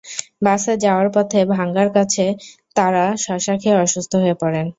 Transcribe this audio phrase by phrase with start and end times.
[0.45, 2.25] বাসে যাওয়ার পথে ভাঙ্গার কাছে
[2.75, 4.67] তাঁরা শসা খেয়ে অসুস্থ হয়ে পড়েন।